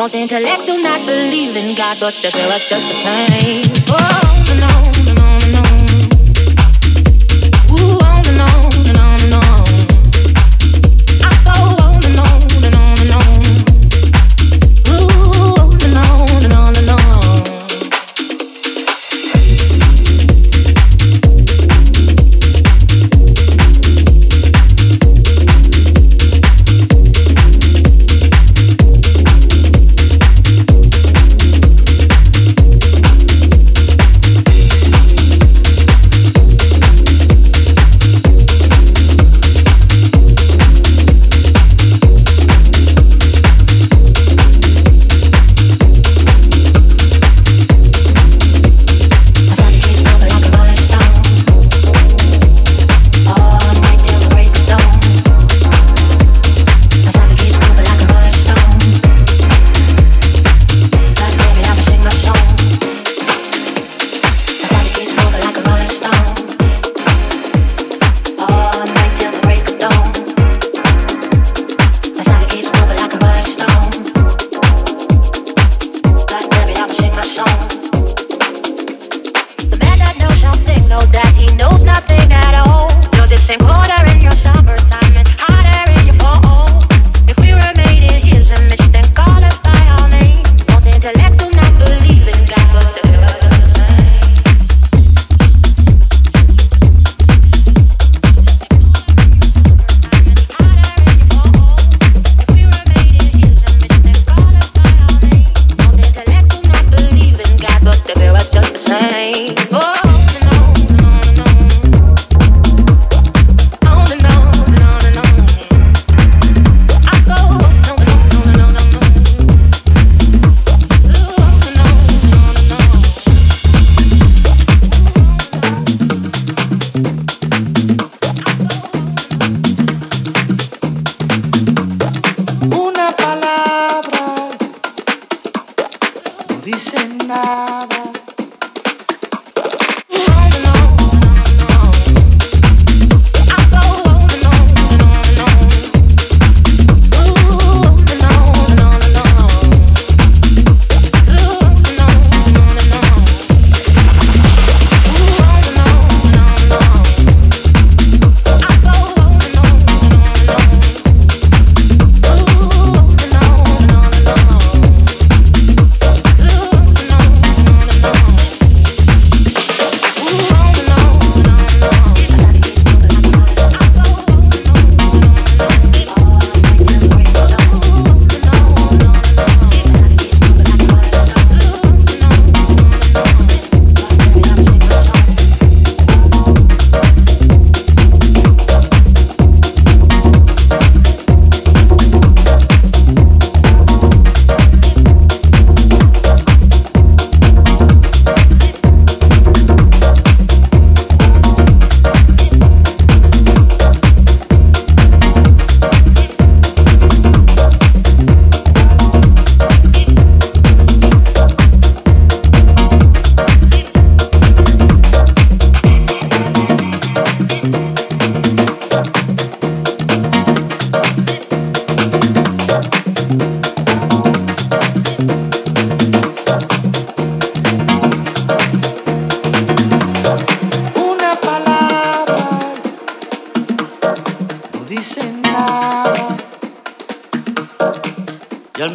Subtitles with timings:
[0.00, 3.84] Most intellects do not believe in God, but they feel us just the same.
[3.90, 4.29] Oh.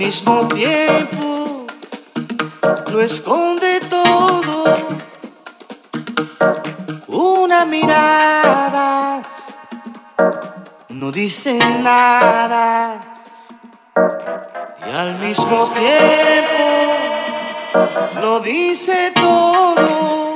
[0.05, 1.65] Al mismo tiempo
[2.91, 4.65] lo esconde todo.
[7.07, 9.23] Una mirada
[10.89, 13.01] no dice nada
[14.87, 16.67] y al mismo tiempo
[18.21, 20.35] lo dice todo.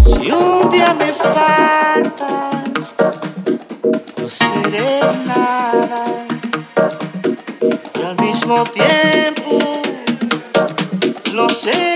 [0.00, 2.94] Si un día me faltas,
[4.16, 6.23] no seré nada
[8.44, 9.80] mismo tiempo,
[11.32, 11.94] lo sé.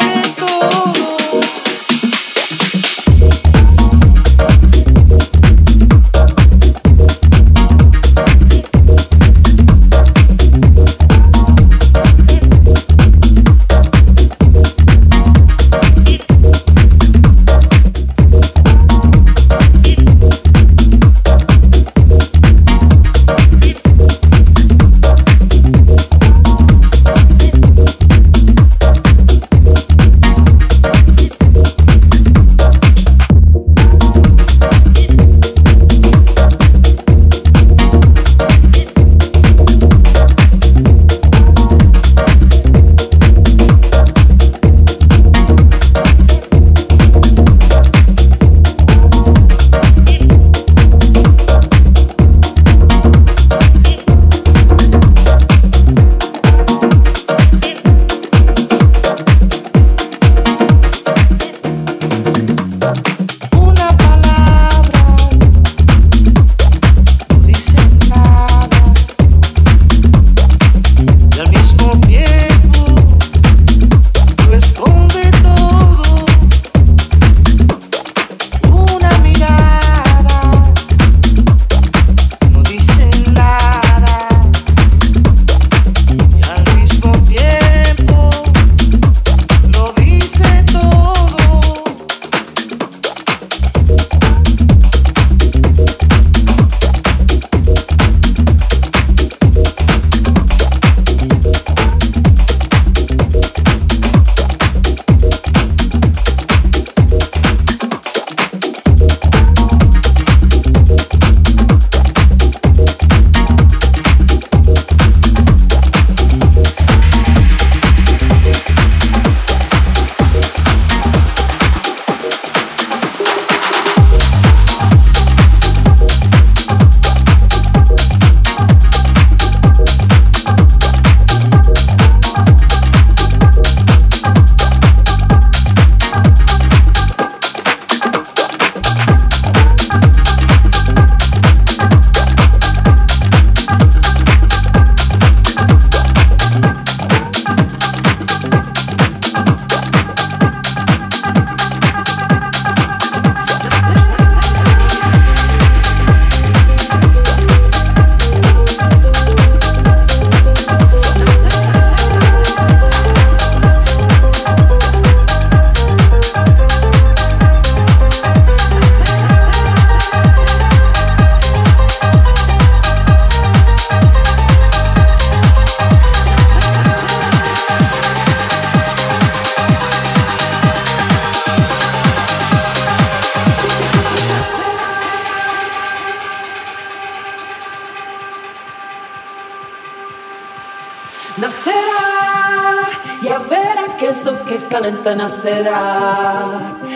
[195.14, 196.44] Nacerá,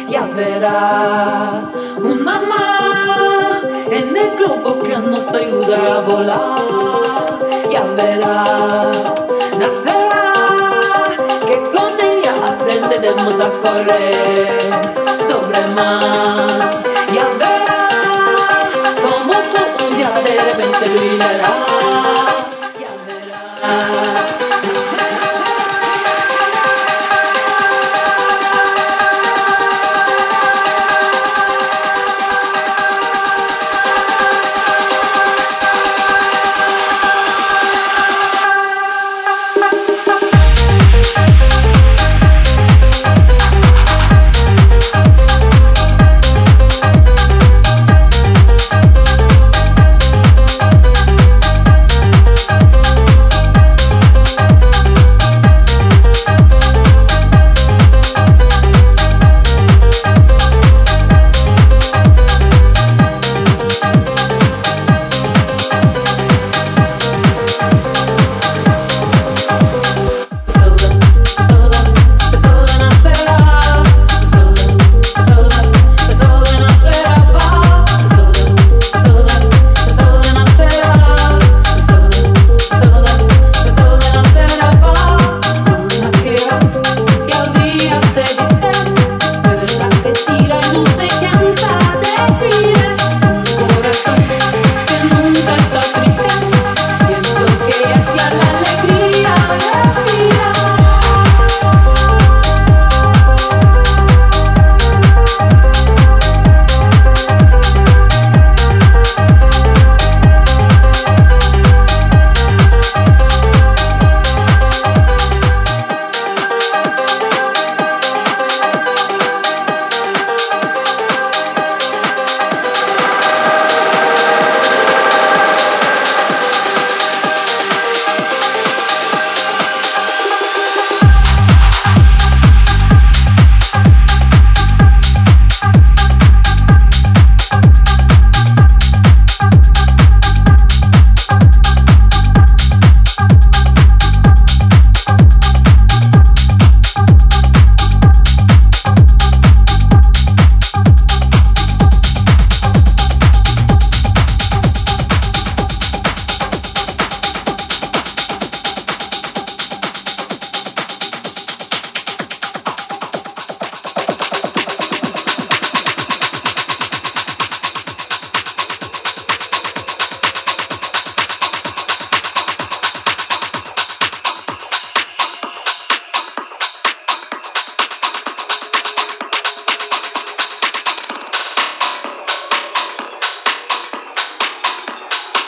[0.09, 1.63] ya verá
[1.97, 7.39] una más en el globo que nos ayuda a volar,
[7.71, 8.45] ya verá,
[9.59, 10.33] nacerá,
[11.47, 14.61] que con ella aprenderemos a correr
[15.27, 16.49] sobre mar,
[17.13, 17.89] ya verá
[19.03, 22.42] como tú un día de repente brillará.